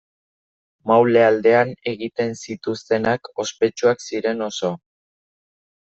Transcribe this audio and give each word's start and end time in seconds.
Maule 0.91 1.21
aldean 1.25 1.73
egiten 1.93 2.33
zituztenak 2.45 3.31
ospetsuak 3.45 4.05
ziren 4.07 4.45
oso. 4.51 4.77